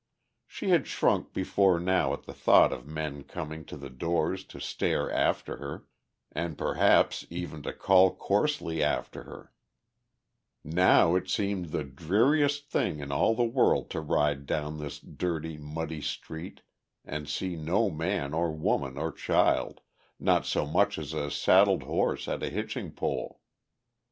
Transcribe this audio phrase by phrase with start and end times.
[0.47, 4.59] She had shrunk before now at the thought of men coming to the doors to
[4.59, 5.85] stare after her,
[6.31, 9.53] and perhaps even to call coarsely after her;
[10.63, 15.55] now it seemed the dreariest thing in all the world to ride down this dirty,
[15.59, 16.61] muddy street
[17.05, 19.81] and see no man or woman or child,
[20.19, 23.39] not so much as a saddled horse at a hitching pole.